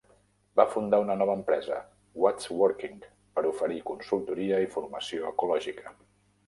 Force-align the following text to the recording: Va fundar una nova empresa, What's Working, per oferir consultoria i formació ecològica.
Va 0.59 0.63
fundar 0.69 0.99
una 1.03 1.17
nova 1.19 1.35
empresa, 1.39 1.77
What's 2.23 2.49
Working, 2.63 2.99
per 3.37 3.47
oferir 3.53 3.81
consultoria 3.95 4.65
i 4.67 4.73
formació 4.79 5.35
ecològica. 5.37 5.97